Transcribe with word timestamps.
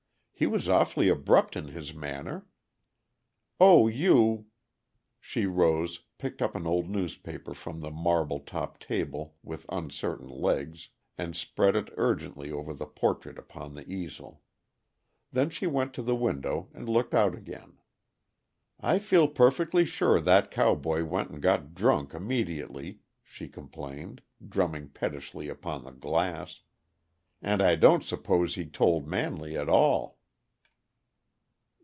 "He 0.33 0.47
was 0.47 0.67
awfully 0.67 1.07
abrupt 1.07 1.55
in 1.55 1.67
his 1.67 1.93
manner. 1.93 2.47
Oh, 3.59 3.87
you" 3.87 4.47
She 5.19 5.45
rose, 5.45 5.99
picked 6.17 6.41
up 6.41 6.55
an 6.55 6.65
old 6.65 6.89
newspaper 6.89 7.53
from 7.53 7.79
the 7.79 7.91
marble 7.91 8.39
topped 8.39 8.81
table 8.81 9.35
with 9.43 9.67
uncertain 9.69 10.29
legs, 10.29 10.89
and 11.15 11.35
spread 11.35 11.75
it 11.75 11.95
ungently 11.95 12.51
over 12.51 12.73
the 12.73 12.87
portrait 12.87 13.37
upon 13.37 13.75
the 13.75 13.87
easel. 13.87 14.41
Then 15.31 15.51
she 15.51 15.67
went 15.67 15.93
to 15.93 16.01
the 16.01 16.15
window 16.15 16.69
and 16.73 16.89
looked 16.89 17.13
out 17.13 17.35
again. 17.35 17.77
"I 18.79 18.97
feel 18.97 19.27
perfectly 19.27 19.85
sure 19.85 20.19
that 20.19 20.49
cowboy 20.49 21.03
went 21.03 21.29
and 21.29 21.39
got 21.39 21.75
drunk 21.75 22.15
immediately," 22.15 23.01
she 23.21 23.47
complained, 23.47 24.23
drumming 24.49 24.89
pettishly 24.89 25.49
upon 25.49 25.83
the 25.83 25.91
glass. 25.91 26.61
"And 27.43 27.61
I 27.61 27.75
don't 27.75 28.03
suppose 28.03 28.55
he 28.55 28.65
told 28.65 29.05
Manley 29.07 29.55
at 29.55 29.69
all." 29.69 30.17